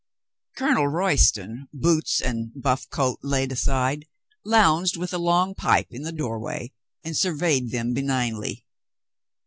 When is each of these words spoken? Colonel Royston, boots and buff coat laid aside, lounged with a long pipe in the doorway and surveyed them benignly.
Colonel 0.57 0.87
Royston, 0.87 1.67
boots 1.71 2.19
and 2.21 2.51
buff 2.59 2.89
coat 2.89 3.19
laid 3.21 3.51
aside, 3.51 4.07
lounged 4.43 4.97
with 4.97 5.13
a 5.13 5.19
long 5.19 5.53
pipe 5.53 5.89
in 5.91 6.01
the 6.01 6.11
doorway 6.11 6.73
and 7.03 7.15
surveyed 7.15 7.69
them 7.69 7.93
benignly. 7.93 8.65